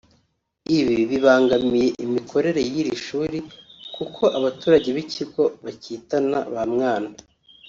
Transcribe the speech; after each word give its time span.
Ibi 0.79 0.97
bibangamiye 1.11 1.87
imikorere 2.05 2.59
y’iri 2.71 2.93
shuri 3.05 3.39
kuko 3.95 4.23
abaturage 4.37 4.89
n’ikigo 4.95 5.43
bakitana 5.63 6.37
bamwana 6.53 7.11